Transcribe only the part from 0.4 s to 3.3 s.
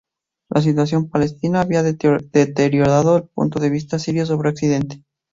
La situación palestina había deteriorado el